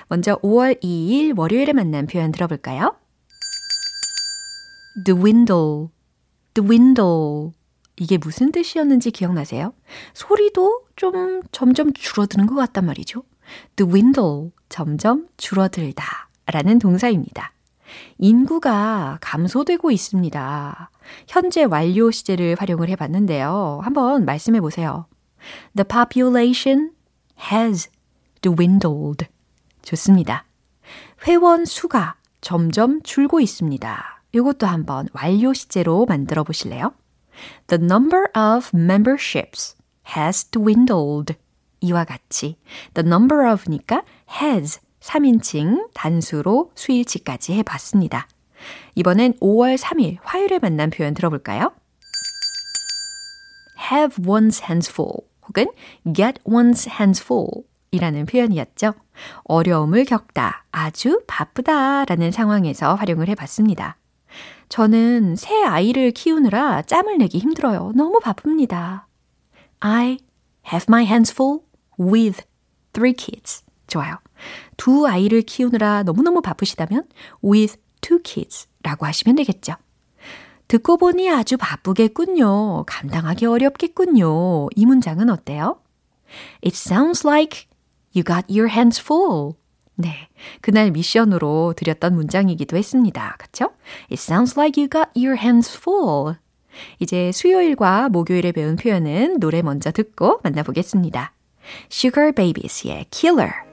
먼저 0.08 0.36
5월 0.36 0.82
2일 0.82 1.38
월요일에 1.38 1.72
만난 1.72 2.06
표현 2.06 2.32
들어볼까요? 2.32 2.96
dwindle, 5.04 5.88
dwindle 6.54 7.52
이게 7.98 8.18
무슨 8.18 8.50
뜻이었는지 8.50 9.10
기억나세요? 9.12 9.72
소리도 10.14 10.86
좀 10.96 11.42
점점 11.52 11.92
줄어드는 11.92 12.46
것 12.46 12.54
같단 12.56 12.84
말이죠. 12.86 13.22
dwindle, 13.76 14.50
점점 14.68 15.28
줄어들다 15.36 16.28
라는 16.46 16.78
동사입니다. 16.78 17.52
인구가 18.18 19.18
감소되고 19.20 19.90
있습니다. 19.90 20.90
현재 21.28 21.64
완료 21.64 22.10
시제를 22.10 22.56
활용을 22.58 22.88
해봤는데요. 22.88 23.80
한번 23.82 24.24
말씀해 24.24 24.60
보세요. 24.60 25.06
The 25.76 25.84
population 25.86 26.92
has 27.52 27.90
dwindled. 28.40 29.26
좋습니다. 29.82 30.44
회원 31.26 31.64
수가 31.64 32.16
점점 32.40 33.02
줄고 33.02 33.40
있습니다. 33.40 34.22
이것도 34.32 34.66
한번 34.66 35.08
완료 35.12 35.52
시제로 35.52 36.06
만들어 36.06 36.44
보실래요? 36.44 36.92
The 37.66 37.82
number 37.82 38.26
of 38.36 38.70
memberships 38.74 39.76
has 40.16 40.44
dwindled. 40.50 41.34
이와 41.80 42.04
같이 42.04 42.56
the 42.94 43.06
number 43.06 43.44
of니까 43.52 44.04
has 44.40 44.80
3인칭 45.02 45.90
단수로 45.94 46.70
수일치까지 46.74 47.54
해봤습니다. 47.54 48.28
이번엔 48.94 49.34
5월 49.40 49.76
3일 49.76 50.18
화요일에 50.22 50.58
만난 50.60 50.90
표현 50.90 51.14
들어볼까요? 51.14 51.72
have 53.90 54.24
one's 54.24 54.62
hands 54.62 54.90
full 54.90 55.26
혹은 55.46 55.66
get 56.14 56.40
one's 56.44 56.88
hands 56.88 57.22
full 57.22 57.64
이라는 57.90 58.26
표현이었죠. 58.26 58.94
어려움을 59.44 60.04
겪다, 60.06 60.64
아주 60.70 61.22
바쁘다 61.26 62.06
라는 62.06 62.30
상황에서 62.30 62.94
활용을 62.94 63.28
해봤습니다. 63.28 63.98
저는 64.70 65.36
새 65.36 65.62
아이를 65.62 66.12
키우느라 66.12 66.82
짬을 66.82 67.18
내기 67.18 67.38
힘들어요. 67.38 67.92
너무 67.94 68.18
바쁩니다. 68.20 69.06
I 69.80 70.18
have 70.72 70.86
my 70.88 71.04
hands 71.04 71.32
full 71.32 71.60
with 72.00 72.42
three 72.94 73.12
kids. 73.12 73.62
좋아요. 73.86 74.16
두 74.76 75.06
아이를 75.06 75.42
키우느라 75.42 76.02
너무너무 76.04 76.40
바쁘시다면 76.40 77.04
with 77.44 77.78
two 78.00 78.20
kids 78.22 78.68
라고 78.82 79.06
하시면 79.06 79.36
되겠죠. 79.36 79.74
듣고 80.68 80.96
보니 80.96 81.30
아주 81.30 81.56
바쁘겠군요. 81.56 82.84
감당하기 82.86 83.46
어렵겠군요. 83.46 84.68
이 84.74 84.86
문장은 84.86 85.28
어때요? 85.28 85.80
It 86.64 86.74
sounds 86.74 87.26
like 87.26 87.66
you 88.14 88.24
got 88.24 88.46
your 88.48 88.70
hands 88.70 89.00
full. 89.00 89.52
네. 89.94 90.28
그날 90.60 90.90
미션으로 90.90 91.74
드렸던 91.76 92.14
문장이기도 92.14 92.76
했습니다. 92.76 93.36
그쵸? 93.38 93.70
It 94.10 94.14
sounds 94.14 94.58
like 94.58 94.82
you 94.82 94.88
got 94.88 95.10
your 95.14 95.38
hands 95.38 95.76
full. 95.78 96.36
이제 96.98 97.30
수요일과 97.32 98.08
목요일에 98.08 98.52
배운 98.52 98.76
표현은 98.76 99.40
노래 99.40 99.62
먼저 99.62 99.92
듣고 99.92 100.40
만나보겠습니다. 100.42 101.34
Sugar 101.90 102.32
Babies의 102.32 103.06
Killer. 103.10 103.71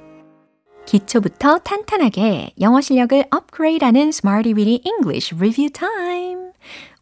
기초부터 0.90 1.60
탄탄하게 1.60 2.54
영어 2.62 2.82
실력을 2.82 3.24
업그레이드하는 3.30 4.08
Smarty 4.08 4.56
Weedy 4.56 4.82
English 4.84 5.36
Review 5.36 5.70
Time. 5.70 6.50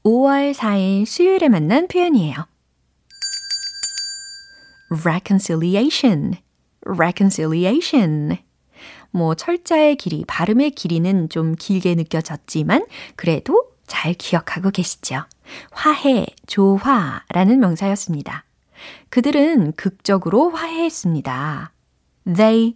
5월 0.03 0.53
4일 0.53 1.05
수요일에 1.05 1.47
만난 1.47 1.87
표현이에요. 1.87 2.35
reconciliation, 4.91 6.33
reconciliation. 6.85 8.39
뭐 9.11 9.35
철자의 9.35 9.95
길이, 9.95 10.25
발음의 10.27 10.71
길이는 10.71 11.29
좀 11.29 11.55
길게 11.55 11.95
느껴졌지만 11.95 12.85
그래도 13.15 13.69
잘 13.87 14.13
기억하고 14.13 14.69
계시죠? 14.69 15.23
화해, 15.71 16.25
조화라는 16.45 17.61
명사였습니다. 17.61 18.43
그들은 19.07 19.71
극적으로 19.77 20.49
화해했습니다. 20.49 21.71
They 22.35 22.75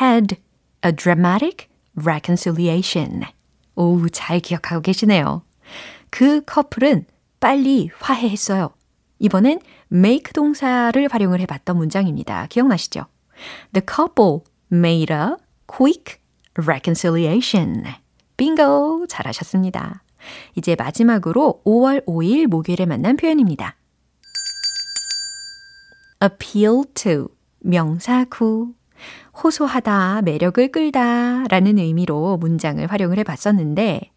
had 0.00 0.36
a 0.84 0.92
dramatic 0.92 1.68
reconciliation. 1.94 3.22
오, 3.74 4.08
잘 4.08 4.40
기억하고 4.40 4.82
계시네요. 4.82 5.42
그 6.10 6.42
커플은 6.44 7.06
빨리 7.40 7.90
화해했어요. 7.98 8.70
이번엔 9.18 9.60
make 9.92 10.32
동사를 10.32 11.08
활용을 11.10 11.40
해봤던 11.40 11.76
문장입니다. 11.76 12.46
기억나시죠? 12.48 13.06
The 13.72 13.84
couple 13.86 14.40
made 14.72 15.14
a 15.14 15.36
quick 15.66 16.16
reconciliation. 16.54 17.84
빙고! 18.36 19.06
잘하셨습니다. 19.08 20.02
이제 20.54 20.76
마지막으로 20.76 21.62
5월 21.64 22.04
5일 22.06 22.46
목요일에 22.46 22.86
만난 22.86 23.16
표현입니다. 23.16 23.76
appeal 26.22 26.84
to 26.94 27.28
명사구 27.60 28.74
호소하다, 29.34 30.22
매력을 30.22 30.70
끌다 30.70 31.44
라는 31.48 31.78
의미로 31.78 32.36
문장을 32.36 32.84
활용을 32.86 33.18
해 33.18 33.24
봤었는데 33.24 34.12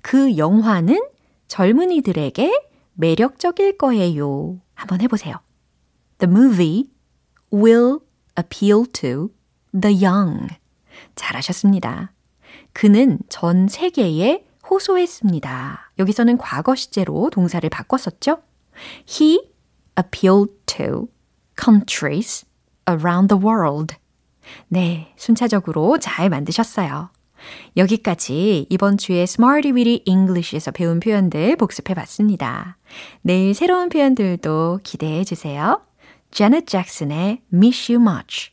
그 0.00 0.36
영화는 0.36 1.02
젊은이들에게 1.48 2.68
매력적일 2.94 3.76
거예요. 3.76 4.60
한번 4.74 5.00
해보세요. 5.00 5.36
The 6.18 6.32
movie 6.32 6.90
will 7.52 7.98
appeal 8.38 8.84
to 8.92 9.30
the 9.78 10.04
young. 10.04 10.48
잘하셨습니다. 11.14 12.12
그는 12.72 13.18
전 13.28 13.68
세계에 13.68 14.46
호소했습니다. 14.68 15.92
여기서는 15.98 16.38
과거 16.38 16.74
시제로 16.74 17.28
동사를 17.30 17.68
바꿨었죠? 17.68 18.42
He 19.08 19.50
appealed 19.98 20.52
to 20.66 21.08
countries 21.62 22.46
around 22.88 23.28
the 23.28 23.44
world. 23.44 23.96
네, 24.68 25.12
순차적으로 25.16 25.98
잘 25.98 26.28
만드셨어요. 26.28 27.10
여기까지 27.76 28.66
이번 28.70 28.96
주에 28.96 29.22
Smarty 29.22 29.74
Weedy 29.74 30.02
English에서 30.06 30.70
배운 30.70 31.00
표현들 31.00 31.56
복습해 31.56 31.94
봤습니다. 31.94 32.76
내일 33.22 33.54
새로운 33.54 33.88
표현들도 33.88 34.80
기대해 34.82 35.24
주세요. 35.24 35.80
Janet 36.30 36.66
Jackson의 36.66 37.42
Miss 37.52 37.92
You 37.92 38.02
Much. 38.02 38.52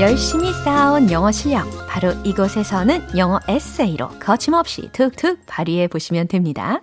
열심히 0.00 0.52
쌓아온 0.52 1.10
영어 1.10 1.32
실력, 1.32 1.66
바로 1.88 2.12
이곳에서는 2.24 3.18
영어 3.18 3.40
에세이로 3.48 4.20
거침없이 4.20 4.88
툭툭 4.92 5.40
발휘해 5.46 5.88
보시면 5.88 6.28
됩니다. 6.28 6.82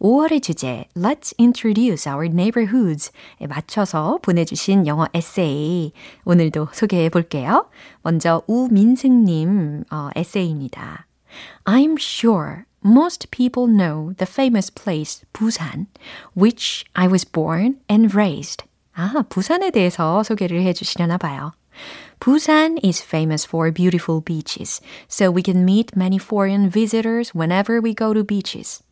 5월의 0.00 0.42
주제 0.42 0.86
Let's 0.96 1.34
Introduce 1.38 2.10
Our 2.10 2.24
Neighborhoods에 2.24 3.12
맞춰서 3.46 4.18
보내주신 4.22 4.86
영어 4.86 5.06
에세이 5.12 5.92
오늘도 6.24 6.68
소개해 6.72 7.10
볼게요. 7.10 7.68
먼저 8.00 8.40
우민승님 8.46 9.84
어, 9.90 10.08
에세이입니다. 10.16 11.06
I'm 11.66 11.98
sure 12.00 12.64
most 12.82 13.28
people 13.30 13.70
know 13.70 14.14
the 14.16 14.26
famous 14.26 14.72
place 14.72 15.22
Busan, 15.34 15.88
which 16.34 16.86
I 16.94 17.08
was 17.08 17.30
born 17.30 17.80
and 17.90 18.16
raised. 18.16 18.64
아, 18.94 19.22
부산에 19.28 19.70
대해서 19.70 20.22
소개를 20.22 20.62
해 20.62 20.72
주시려나 20.72 21.18
봐요. 21.18 21.52
Busan 22.19 22.79
is 22.83 23.01
famous 23.01 23.45
for 23.45 23.71
beautiful 23.71 24.19
beaches, 24.21 24.81
so 25.07 25.31
we 25.31 25.41
can 25.41 25.63
meet 25.63 25.95
many 25.95 26.17
foreign 26.17 26.69
visitors 26.69 27.33
whenever 27.33 27.79
we 27.79 27.93
go 27.93 28.13
to 28.13 28.23
beaches. 28.23 28.83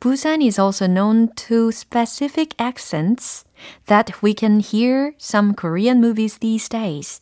Busan 0.00 0.46
is 0.46 0.58
also 0.58 0.86
known 0.86 1.28
to 1.48 1.72
specific 1.72 2.54
accents 2.58 3.44
that 3.86 4.22
we 4.22 4.34
can 4.34 4.60
hear 4.60 5.14
some 5.18 5.54
Korean 5.54 6.00
movies 6.00 6.38
these 6.38 6.68
days. 6.68 7.20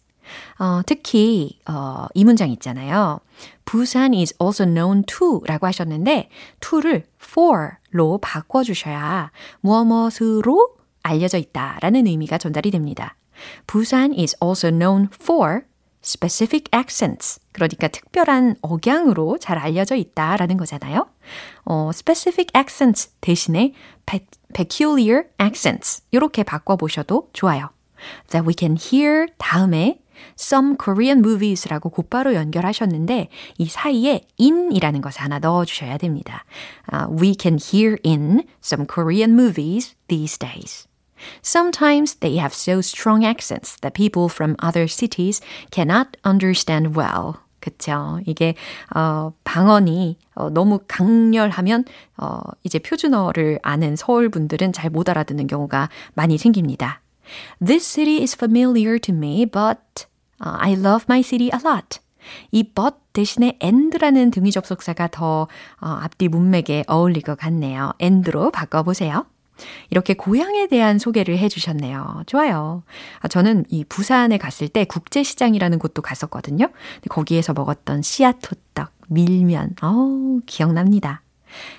어, 0.59 0.83
특히 0.87 1.59
어, 1.67 2.07
이 2.15 2.25
문장 2.25 2.51
있잖아요. 2.51 3.21
Busan 3.65 4.15
is 4.15 4.35
also 4.41 4.65
known 4.65 5.05
to 5.05 5.43
라고 5.47 5.67
하셨는데 5.67 6.29
to를 6.61 7.05
for로 7.21 8.19
바꿔주셔야 8.19 9.31
무엇으로 9.61 10.77
알려져 11.03 11.39
있다라는 11.39 12.07
의미가 12.07 12.39
전달이 12.39 12.71
됩니다. 12.71 13.17
Busan 13.68 14.14
is 14.18 14.36
also 14.42 14.70
known 14.70 15.10
for 15.14 15.66
specific 16.04 16.70
accents. 16.74 17.40
그러니까 17.52 17.88
특별한 17.88 18.56
억양으로 18.62 19.38
잘 19.40 19.58
알려져 19.58 19.96
있다라는 19.96 20.58
거잖아요. 20.58 21.08
어, 21.66 21.90
specific 21.94 22.52
accents 22.56 23.12
대신에 23.20 23.74
peculiar 24.54 25.26
accents 25.42 26.04
이렇게 26.12 26.44
바꿔보셔도 26.44 27.30
좋아요. 27.34 27.70
That 28.30 28.48
we 28.48 28.54
can 28.58 28.78
hear 28.78 29.28
다음에 29.38 30.00
some 30.40 30.76
Korean 30.78 31.20
movies라고 31.20 31.90
곧바로 31.90 32.34
연결하셨는데 32.34 33.30
이 33.58 33.66
사이에 33.66 34.22
in이라는 34.40 35.02
것을 35.02 35.22
하나 35.22 35.40
넣어주셔야 35.40 35.98
됩니다. 35.98 36.46
Uh, 36.92 37.08
we 37.22 37.36
can 37.40 37.58
hear 37.60 37.98
in 38.06 38.44
some 38.64 38.86
Korean 38.88 39.34
movies 39.34 39.96
these 40.08 40.38
days. 40.38 40.88
Sometimes 41.44 42.20
they 42.20 42.38
have 42.38 42.54
so 42.54 42.80
strong 42.80 43.26
accents 43.26 43.80
that 43.82 43.94
people 43.94 44.30
from 44.30 44.56
other 44.62 44.88
cities 44.88 45.42
cannot 45.72 46.18
understand 46.26 46.96
well. 46.98 47.36
그쵸. 47.60 48.20
이게, 48.26 48.56
어, 48.96 49.34
방언이 49.44 50.18
어, 50.36 50.50
너무 50.50 50.80
강렬하면, 50.88 51.86
어, 52.18 52.40
이제 52.64 52.80
표준어를 52.80 53.60
아는 53.62 53.96
서울 53.96 54.30
분들은 54.30 54.74
잘 54.74 54.90
못 54.90 55.10
알아듣는 55.10 55.48
경우가 55.48 55.90
많이 56.14 56.38
생깁니다. 56.38 57.02
This 57.60 57.86
city 57.86 58.22
is 58.22 58.36
familiar 58.36 59.00
to 59.00 59.14
me, 59.14 59.46
but 59.46 60.06
I 60.40 60.74
love 60.74 61.06
my 61.10 61.22
city 61.22 61.50
a 61.54 61.60
lot. 61.66 62.00
이 62.52 62.64
but 62.64 62.96
대신에 63.14 63.58
and라는 63.62 64.32
등위 64.32 64.52
접속사가 64.52 65.08
더 65.08 65.48
어, 65.82 65.88
앞뒤 65.88 66.28
문맥에 66.28 66.84
어울릴 66.88 67.24
것 67.24 67.38
같네요. 67.38 67.92
and로 68.02 68.52
바꿔보세요. 68.52 69.26
이렇게 69.90 70.14
고향에 70.14 70.68
대한 70.68 71.00
소개를 71.00 71.38
해 71.38 71.50
주셨네요. 71.50 72.24
좋아요. 72.26 72.84
아, 73.20 73.28
저는 73.28 73.66
이 73.70 73.84
부산에 73.84 74.38
갔을 74.38 74.68
때 74.68 74.86
국제시장이라는 74.86 75.80
곳도 75.80 76.02
갔었거든요. 76.02 76.70
거기에서 77.10 77.54
먹었던 77.54 78.02
씨앗호떡, 78.02 78.92
밀면, 79.08 79.76
어우, 79.82 80.42
기억납니다. 80.46 81.22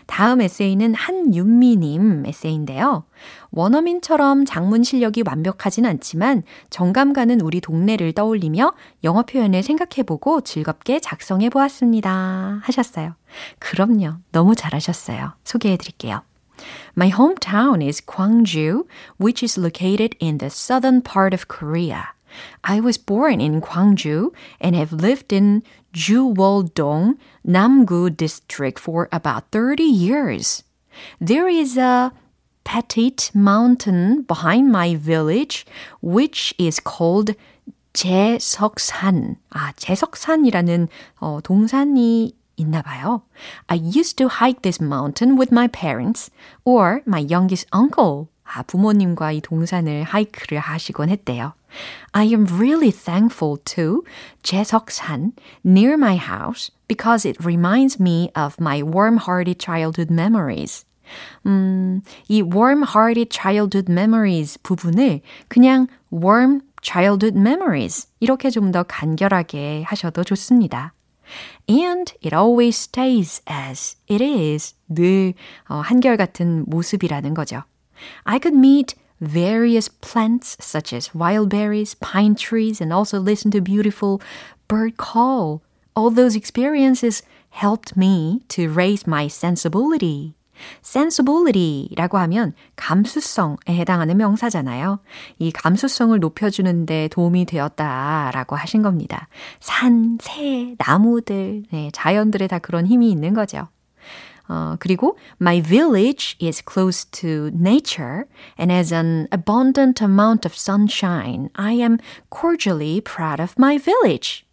다음 0.06 0.40
에세이는 0.40 0.94
한윤미님 0.94 2.24
에세이인데요. 2.26 3.04
원어민처럼 3.50 4.44
장문 4.44 4.82
실력이 4.82 5.22
완벽하진 5.26 5.86
않지만 5.86 6.42
정감 6.70 7.12
가는 7.12 7.40
우리 7.40 7.60
동네를 7.60 8.12
떠올리며 8.12 8.72
영어 9.04 9.22
표현을 9.22 9.62
생각해보고 9.62 10.40
즐겁게 10.40 11.00
작성해 11.00 11.50
보았습니다. 11.50 12.60
하셨어요. 12.62 13.14
그럼요. 13.58 14.14
너무 14.32 14.54
잘하셨어요. 14.54 15.34
소개해 15.44 15.76
드릴게요. 15.76 16.22
My 16.95 17.09
hometown 17.09 17.85
is 17.85 18.01
Gwangju, 18.01 18.85
which 19.17 19.43
is 19.43 19.57
located 19.57 20.15
in 20.19 20.37
the 20.37 20.49
southern 20.49 21.01
part 21.01 21.33
of 21.33 21.47
Korea. 21.47 22.09
I 22.63 22.79
was 22.79 22.97
born 22.97 23.41
in 23.41 23.61
Gwangju 23.61 24.33
and 24.59 24.75
have 24.75 24.91
lived 24.91 25.31
in 25.31 25.63
Juwol-dong, 25.93 27.19
Namgu 27.45 28.15
district 28.15 28.79
for 28.79 29.09
about 29.11 29.51
30 29.51 29.83
years. 29.83 30.63
There 31.21 31.47
is 31.47 31.77
a 31.77 32.11
petite 32.63 33.31
mountain 33.33 34.23
behind 34.23 34.71
my 34.71 34.95
village 34.95 35.65
which 36.01 36.53
is 36.57 36.79
called 36.79 37.35
제석산. 37.93 39.35
아, 39.51 39.71
제석산이라는 39.73 40.87
어, 41.19 41.39
동산이 41.43 42.33
있나 42.57 42.81
봐요. 42.81 43.23
I 43.67 43.77
used 43.77 44.17
to 44.17 44.27
hike 44.27 44.61
this 44.61 44.81
mountain 44.81 45.37
with 45.37 45.51
my 45.51 45.67
parents 45.67 46.29
or 46.65 47.01
my 47.07 47.19
youngest 47.21 47.67
uncle. 47.73 48.27
아, 48.43 48.61
부모님과 48.63 49.31
이 49.31 49.41
동산을 49.41 50.03
하이크를 50.03 50.59
하시곤 50.59 51.09
했대요. 51.09 51.53
I 52.11 52.27
am 52.27 52.45
really 52.45 52.91
thankful 52.91 53.57
to 53.65 54.03
제석산 54.43 55.31
near 55.65 55.93
my 55.93 56.17
house 56.17 56.69
because 56.87 57.27
it 57.27 57.43
reminds 57.43 57.99
me 57.99 58.29
of 58.35 58.55
my 58.59 58.83
warm-hearted 58.83 59.57
childhood 59.59 60.13
memories. 60.13 60.85
음, 61.47 62.01
이 62.27 62.43
warm-hearted 62.43 63.29
childhood 63.31 63.91
memories 63.91 64.59
부분을 64.61 65.21
그냥 65.47 65.87
warm 66.11 66.61
childhood 66.83 67.37
memories 67.37 68.07
이렇게 68.19 68.49
좀 68.51 68.71
더 68.71 68.83
간결하게 68.83 69.83
하셔도 69.83 70.23
좋습니다. 70.23 70.93
And 71.67 72.11
it 72.21 72.33
always 72.33 72.75
stays 72.75 73.41
as 73.47 73.95
it 74.07 74.21
is. 74.21 74.75
늘 74.89 75.33
어, 75.69 75.81
한결같은 75.81 76.65
모습이라는 76.67 77.33
거죠. 77.33 77.63
I 78.25 78.39
could 78.39 78.57
meet 78.57 78.95
various 79.21 79.87
plants 79.87 80.57
such 80.59 80.93
as 80.93 81.15
wild 81.15 81.49
berries, 81.49 81.95
pine 81.95 82.35
trees, 82.35 82.81
and 82.81 82.91
also 82.91 83.19
listen 83.19 83.51
to 83.51 83.61
beautiful 83.61 84.21
bird 84.67 84.97
call. 84.97 85.61
All 85.95 86.09
those 86.09 86.35
experiences 86.35 87.23
helped 87.51 87.95
me 87.95 88.41
to 88.49 88.69
raise 88.69 89.07
my 89.07 89.27
sensibility. 89.27 90.35
Sensibility라고 90.82 92.18
하면 92.18 92.54
감수성에 92.76 93.56
해당하는 93.68 94.16
명사잖아요. 94.16 95.00
이 95.38 95.50
감수성을 95.50 96.18
높여주는 96.18 96.86
데 96.86 97.08
도움이 97.08 97.44
되었다라고 97.46 98.56
하신 98.56 98.82
겁니다. 98.82 99.28
산, 99.60 100.18
새, 100.20 100.74
나무들, 100.78 101.64
네, 101.70 101.90
자연들에 101.92 102.46
다 102.46 102.58
그런 102.58 102.86
힘이 102.86 103.10
있는 103.10 103.34
거죠. 103.34 103.68
어, 104.48 104.76
그리고 104.78 105.18
my 105.40 105.60
village 105.60 106.36
is 106.42 106.62
close 106.66 107.04
to 107.10 107.50
nature 107.54 108.24
and 108.58 108.72
has 108.72 108.92
an 108.94 109.28
abundant 109.30 110.02
amount 110.02 110.46
of 110.48 110.54
sunshine. 110.56 111.50
I 111.54 111.74
am 111.74 111.98
cordially 112.30 113.00
proud 113.02 113.42
of 113.42 113.54
my 113.58 113.78
village. 113.78 114.44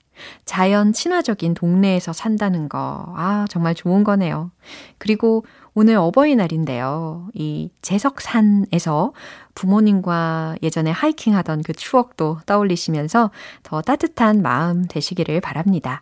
자연 0.46 0.94
친화적인 0.94 1.54
동네에서 1.56 2.14
산다는 2.14 2.70
거. 2.70 3.14
아, 3.16 3.46
정말 3.50 3.76
좋은 3.76 4.04
거네요. 4.04 4.52
그리고 4.98 5.46
오늘 5.78 5.98
어버이날인데요. 5.98 7.28
이 7.34 7.70
제석산에서 7.82 9.12
부모님과 9.56 10.56
예전에 10.64 10.90
하이킹 10.90 11.36
하던 11.36 11.64
그 11.64 11.74
추억도 11.74 12.40
떠올리시면서 12.46 13.30
더 13.64 13.82
따뜻한 13.82 14.42
마음 14.42 14.86
되시기를 14.88 15.42
바랍니다. 15.42 16.02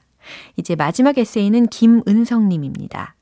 이제 0.57 0.75
마지막 0.75 1.17
에세이는 1.17 1.67
김은성님입니다. 1.67 3.15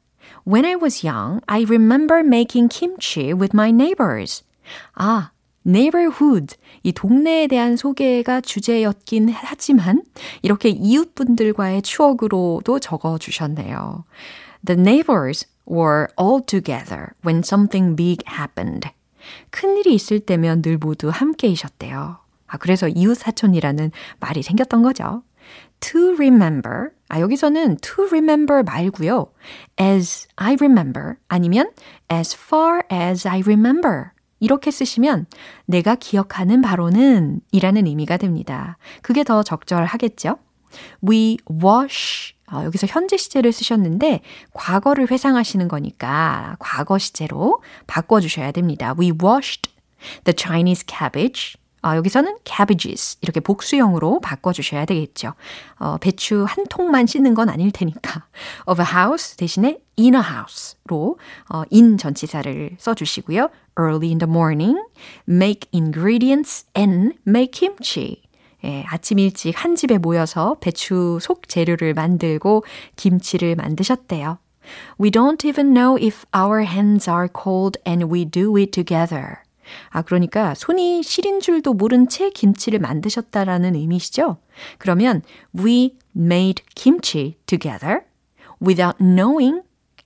When 0.45 0.65
I 0.65 0.75
was 0.75 1.07
young, 1.07 1.39
I 1.47 1.63
remember 1.63 2.19
making 2.19 2.67
kimchi 2.67 3.31
with 3.31 3.51
my 3.53 3.69
neighbors. 3.69 4.43
아, 4.93 5.31
neighborhood. 5.65 6.57
이 6.83 6.91
동네에 6.91 7.47
대한 7.47 7.77
소개가 7.77 8.41
주제였긴 8.41 9.29
하지만 9.29 10.03
이렇게 10.41 10.67
이웃분들과의 10.67 11.81
추억으로도 11.83 12.79
적어 12.79 13.17
주셨네요. 13.17 14.03
The 14.65 14.79
neighbors 14.79 15.47
were 15.71 16.07
all 16.19 16.41
together 16.45 17.13
when 17.23 17.39
something 17.39 17.95
big 17.95 18.23
happened. 18.27 18.89
큰일이 19.49 19.93
있을 19.93 20.19
때면 20.19 20.61
늘 20.61 20.77
모두 20.77 21.09
함께이셨대요. 21.09 22.17
아, 22.47 22.57
그래서 22.57 22.87
이웃사촌이라는 22.89 23.91
말이 24.19 24.43
생겼던 24.43 24.81
거죠. 24.81 25.23
to 25.79 26.13
remember. 26.13 26.89
아, 27.09 27.19
여기서는 27.19 27.77
to 27.77 28.05
remember 28.05 28.63
말고요. 28.63 29.31
as 29.79 30.27
I 30.35 30.53
remember 30.59 31.15
아니면 31.27 31.71
as 32.11 32.35
far 32.35 32.81
as 32.91 33.27
I 33.27 33.41
remember. 33.41 34.11
이렇게 34.39 34.71
쓰시면 34.71 35.27
내가 35.65 35.95
기억하는 35.95 36.61
바로는 36.61 37.41
이라는 37.51 37.85
의미가 37.85 38.17
됩니다. 38.17 38.77
그게 39.01 39.23
더 39.23 39.43
적절하겠죠? 39.43 40.37
We 41.07 41.37
wash 41.49 42.33
어, 42.51 42.63
여기서 42.65 42.87
현재 42.87 43.17
시제를 43.17 43.51
쓰셨는데 43.51 44.21
과거를 44.53 45.09
회상하시는 45.09 45.67
거니까 45.67 46.55
과거 46.59 46.97
시제로 46.97 47.61
바꿔주셔야 47.87 48.51
됩니다. 48.51 48.93
We 48.99 49.11
washed 49.21 49.71
the 50.23 50.35
Chinese 50.37 50.83
cabbage. 50.87 51.55
어, 51.83 51.95
여기서는 51.95 52.37
cabbages 52.45 53.17
이렇게 53.21 53.39
복수형으로 53.39 54.19
바꿔주셔야 54.19 54.85
되겠죠. 54.85 55.33
어, 55.79 55.97
배추 55.97 56.45
한 56.47 56.65
통만 56.69 57.07
씻는 57.07 57.33
건 57.33 57.49
아닐 57.49 57.71
테니까 57.71 58.25
of 58.67 58.81
a 58.81 58.87
house 58.87 59.35
대신에 59.35 59.79
in 59.97 60.13
a 60.13 60.21
house로 60.21 61.17
어, 61.49 61.63
in 61.71 61.97
전치사를 61.97 62.75
써주시고요. 62.77 63.49
early 63.79 64.09
in 64.09 64.19
the 64.19 64.29
morning, 64.29 64.77
make 65.27 65.67
ingredients 65.73 66.65
and 66.75 67.15
make 67.25 67.51
kimchi. 67.51 68.21
예, 68.63 68.83
아침 68.87 69.19
일찍 69.19 69.53
한 69.63 69.75
집에 69.75 69.97
모여서 69.97 70.57
배추 70.59 71.19
속 71.21 71.47
재료를 71.47 71.93
만들고 71.93 72.63
김치를 72.95 73.55
만드셨대요. 73.55 74.37
We 74.99 75.09
don't 75.09 75.45
even 75.47 75.73
know 75.73 75.97
if 75.99 76.25
our 76.35 76.63
hands 76.63 77.09
are 77.09 77.27
cold 77.27 77.79
and 77.87 78.11
we 78.11 78.25
do 78.25 78.55
it 78.57 78.71
together. 78.71 79.37
아, 79.89 80.01
그러니까 80.01 80.53
손이 80.53 81.03
시린 81.03 81.39
줄도 81.39 81.73
모른 81.73 82.07
채 82.07 82.29
김치를 82.29 82.79
만드셨다라는 82.79 83.75
의미시죠? 83.75 84.37
그러면 84.77 85.21
we 85.57 85.97
made 86.15 86.63
kimchi 86.75 87.37
together 87.45 88.01
without 88.61 88.97
knowing 88.97 89.61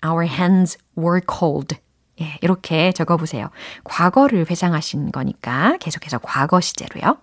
our 0.06 0.26
hands 0.28 0.78
were 0.98 1.22
cold. 1.28 1.76
예, 2.22 2.38
이렇게 2.42 2.92
적어보세요. 2.94 3.50
과거를 3.84 4.46
회상하신 4.50 5.12
거니까 5.12 5.76
계속해서 5.80 6.20
과거 6.20 6.62
시제로요. 6.62 7.18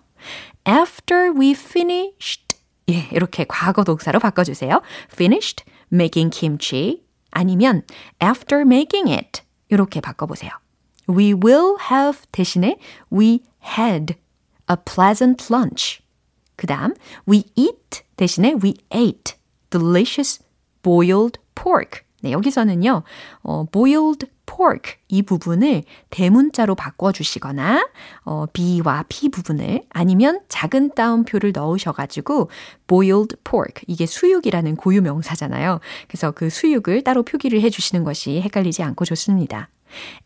After 0.66 1.32
we 1.38 1.52
finished. 1.52 2.56
예, 2.90 3.08
이렇게 3.12 3.44
과거 3.46 3.84
동사로 3.84 4.18
바꿔주세요. 4.18 4.80
Finished 5.12 5.64
making 5.92 6.36
kimchi 6.36 7.02
아니면 7.30 7.82
after 8.22 8.62
making 8.62 9.10
it 9.12 9.42
이렇게 9.68 10.00
바꿔보세요. 10.00 10.50
We 11.08 11.32
will 11.34 11.76
have 11.90 12.20
대신에 12.32 12.78
we 13.12 13.40
had 13.76 14.16
a 14.70 14.76
pleasant 14.76 15.52
lunch. 15.52 16.00
그 16.56 16.66
다음 16.66 16.94
we 17.28 17.44
eat 17.56 18.02
대신에 18.16 18.54
we 18.62 18.74
ate 18.94 19.36
delicious 19.70 20.42
boiled 20.82 21.38
pork. 21.54 22.02
네, 22.20 22.32
여기서는요, 22.32 23.02
어, 23.42 23.64
boiled 23.70 24.26
pork 24.45 24.95
이 25.07 25.21
부분을 25.21 25.83
대문자로 26.09 26.75
바꿔주시거나 26.75 27.87
어, 28.25 28.45
B와 28.53 29.05
P 29.09 29.29
부분을 29.29 29.83
아니면 29.89 30.41
작은 30.49 30.95
따옴표를 30.95 31.51
넣으셔가지고 31.53 32.49
boiled 32.87 33.35
pork 33.43 33.83
이게 33.87 34.05
수육이라는 34.05 34.75
고유 34.75 35.01
명사잖아요. 35.01 35.79
그래서 36.07 36.31
그 36.31 36.49
수육을 36.49 37.03
따로 37.03 37.23
표기를 37.23 37.61
해주시는 37.61 38.03
것이 38.03 38.41
헷갈리지 38.41 38.83
않고 38.83 39.05
좋습니다. 39.05 39.69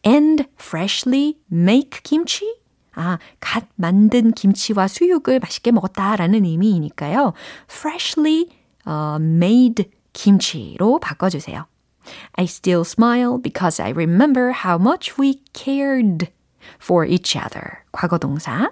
And 0.05 0.45
freshly 0.59 1.35
make 1.51 1.99
kimchi 2.03 2.57
아, 2.93 3.19
갓 3.39 3.65
만든 3.75 4.31
김치와 4.31 4.87
수육을 4.87 5.39
맛있게 5.39 5.71
먹었다라는 5.71 6.45
의미이니까요. 6.45 7.33
freshly 7.69 8.47
uh, 8.87 9.23
made 9.23 9.85
김치로 10.13 10.99
바꿔주세요. 10.99 11.67
I 12.35 12.45
still 12.45 12.83
smile 12.83 13.37
because 13.41 13.79
I 13.79 13.89
remember 13.89 14.51
how 14.51 14.77
much 14.77 15.17
we 15.17 15.41
cared 15.53 16.29
for 16.79 17.05
each 17.05 17.35
other. 17.35 17.83
과거 17.91 18.17
동사. 18.17 18.71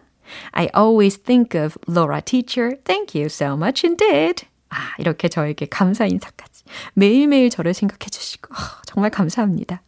I 0.51 0.69
always 0.75 1.17
think 1.21 1.55
of 1.55 1.77
Laura 1.87 2.21
teacher. 2.21 2.77
Thank 2.83 3.15
you 3.15 3.25
so 3.27 3.55
much 3.55 3.85
indeed. 3.85 4.47
아, 4.69 4.95
이렇게 4.97 5.29
저에게 5.29 5.67
감사 5.67 6.05
인사까지 6.05 6.63
매일매일 6.93 7.49
저를 7.49 7.73
생각해 7.73 8.09
주시고 8.09 8.53
어, 8.53 8.57
정말 8.85 9.11
감사합니다. 9.11 9.81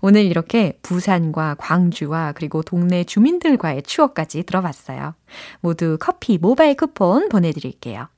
오늘 0.00 0.24
이렇게 0.24 0.78
부산과 0.82 1.56
광주와 1.58 2.32
그리고 2.32 2.62
동네 2.62 3.04
주민들과의 3.04 3.82
추억까지 3.82 4.44
들어봤어요. 4.44 5.14
모두 5.60 5.96
커피 6.00 6.38
모바일 6.38 6.74
쿠폰 6.74 7.28
보내드릴게요. 7.28 8.08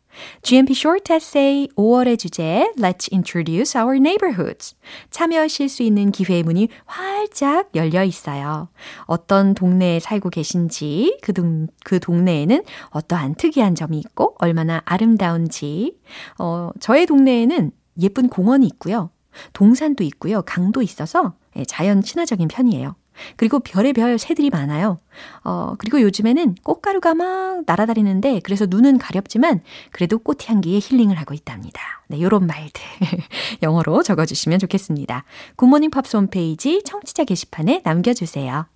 GMP 0.43 0.73
Short 0.73 1.13
Essay 1.13 1.69
5월의 1.77 2.19
주제 2.19 2.71
Let's 2.77 3.13
Introduce 3.13 3.81
Our 3.81 3.97
Neighborhoods 3.97 4.75
참여하실 5.11 5.69
수 5.69 5.83
있는 5.83 6.11
기회의 6.11 6.43
문이 6.43 6.69
활짝 6.87 7.71
열려 7.75 8.05
있어요. 8.05 8.69
어떤 9.07 9.55
동네에 9.55 10.01
살고 10.01 10.31
계신지 10.31 11.19
그, 11.23 11.33
동, 11.33 11.69
그 11.85 12.01
동네에는 12.01 12.63
어떠한 12.91 13.35
특이한 13.37 13.75
점이 13.75 13.99
있고 13.99 14.35
얼마나 14.39 14.83
아름다운지 14.85 15.97
어, 16.39 16.71
저의 16.81 17.07
동네에는 17.07 17.71
예쁜 18.01 18.29
공원이 18.29 18.67
있고요. 18.67 19.11
동산도 19.53 20.05
있고요. 20.05 20.43
강도 20.43 20.83
있어서 20.83 21.35
자연 21.67 22.03
친화적인 22.03 22.49
편이에요. 22.49 22.97
그리고 23.37 23.61
별의별 23.61 24.19
새들이 24.19 24.51
많아요. 24.51 24.99
어, 25.45 25.75
그리고 25.79 26.01
요즘에는 26.01 26.57
꽃가루가 26.63 27.15
막 27.15 27.63
날아다니는데 27.67 28.41
그래서 28.45 28.67
눈은 28.69 28.99
가렵지만 28.99 29.61
그래도 29.91 30.19
꽃향기에 30.19 30.81
healing을 30.83 31.17
하고 31.17 31.35
있답니다. 31.35 31.81
네, 32.09 32.21
요런 32.21 32.47
말들 32.47 32.83
영어로 33.63 34.03
적어주시면 34.03 34.59
좋겠습니다. 34.59 35.25
Good 35.57 35.69
Morning 35.69 35.91
Pops 35.91 36.17
홈페이지 36.17 36.83
청취자 36.85 37.25
게시판에 37.25 37.83
남겨주세요. 37.85 38.67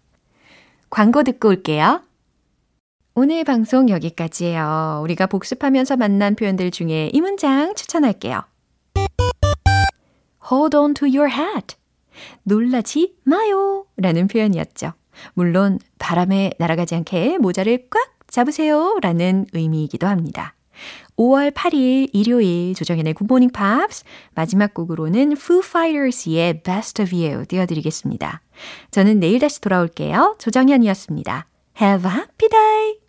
광고 0.90 1.22
듣고 1.22 1.48
올게요. 1.48 2.02
오늘 3.14 3.44
방송 3.44 3.88
여기까지예요. 3.88 5.00
우리가 5.02 5.26
복습하면서 5.26 5.96
만난 5.96 6.34
표현들 6.34 6.70
중에 6.70 7.10
이 7.14 7.20
문장 7.22 7.74
추천할게요. 7.74 8.42
Hold 10.50 10.76
on 10.76 10.94
to 10.94 11.08
your 11.08 11.32
hat. 11.32 11.76
놀라지 12.42 13.14
마요. 13.24 13.86
라는 13.96 14.28
표현이었죠. 14.28 14.92
물론 15.34 15.78
바람에 15.98 16.52
날아가지 16.58 16.94
않게 16.94 17.38
모자를 17.38 17.88
꽉 17.90 18.16
잡으세요. 18.28 18.96
라는 19.00 19.46
의미이기도 19.52 20.06
합니다. 20.06 20.54
5월 21.16 21.52
8일 21.52 22.10
일요일 22.12 22.74
조정현의 22.74 23.14
굿모닝 23.14 23.50
팝스 23.50 24.04
마지막 24.34 24.74
곡으로는 24.74 25.32
Foo 25.32 25.60
Fighters의 25.64 26.62
Best 26.62 27.02
of 27.02 27.14
You 27.14 27.46
띄워드리겠습니다. 27.46 28.42
저는 28.90 29.20
내일 29.20 29.38
다시 29.38 29.60
돌아올게요. 29.60 30.36
조정현이었습니다. 30.38 31.46
Have 31.80 32.10
a 32.10 32.16
happy 32.16 32.48
day! 32.50 33.05